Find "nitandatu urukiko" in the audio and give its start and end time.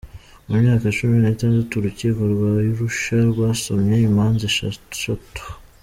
1.19-2.21